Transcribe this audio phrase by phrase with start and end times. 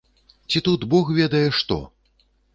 [0.53, 1.81] Ці тут бог ведае што?!.